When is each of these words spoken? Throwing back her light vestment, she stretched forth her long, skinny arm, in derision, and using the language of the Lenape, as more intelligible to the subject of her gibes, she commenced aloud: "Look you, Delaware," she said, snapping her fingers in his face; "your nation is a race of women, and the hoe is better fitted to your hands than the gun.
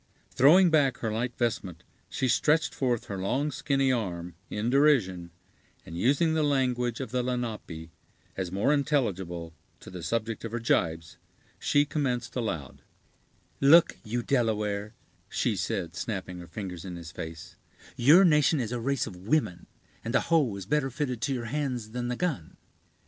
Throwing 0.31 0.71
back 0.71 0.97
her 0.97 1.11
light 1.11 1.37
vestment, 1.37 1.83
she 2.09 2.27
stretched 2.27 2.73
forth 2.73 3.05
her 3.05 3.19
long, 3.19 3.51
skinny 3.51 3.91
arm, 3.91 4.33
in 4.49 4.71
derision, 4.71 5.29
and 5.85 5.95
using 5.95 6.33
the 6.33 6.41
language 6.41 6.99
of 6.99 7.11
the 7.11 7.21
Lenape, 7.21 7.91
as 8.35 8.51
more 8.51 8.73
intelligible 8.73 9.53
to 9.79 9.91
the 9.91 10.01
subject 10.01 10.43
of 10.43 10.53
her 10.53 10.59
gibes, 10.59 11.17
she 11.59 11.85
commenced 11.85 12.35
aloud: 12.35 12.81
"Look 13.59 13.95
you, 14.03 14.23
Delaware," 14.23 14.95
she 15.29 15.55
said, 15.55 15.95
snapping 15.95 16.39
her 16.39 16.47
fingers 16.47 16.83
in 16.83 16.95
his 16.95 17.11
face; 17.11 17.55
"your 17.95 18.25
nation 18.25 18.59
is 18.59 18.71
a 18.71 18.79
race 18.79 19.05
of 19.05 19.15
women, 19.27 19.67
and 20.03 20.15
the 20.15 20.21
hoe 20.21 20.55
is 20.55 20.65
better 20.65 20.89
fitted 20.89 21.21
to 21.21 21.33
your 21.35 21.45
hands 21.45 21.91
than 21.91 22.07
the 22.07 22.15
gun. 22.15 22.57